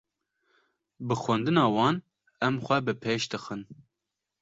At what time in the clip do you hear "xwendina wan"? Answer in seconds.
1.21-1.97